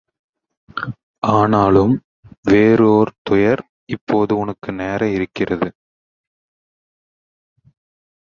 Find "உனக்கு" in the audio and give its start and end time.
4.37-4.71